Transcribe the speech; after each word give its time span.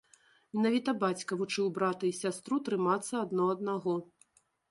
Менавіта 0.53 0.93
бацька 1.03 1.37
вучыў 1.41 1.67
брата 1.75 2.03
і 2.09 2.11
сястру 2.21 2.59
трымацца 2.69 3.13
адно 3.25 3.43
аднаго. 3.55 3.93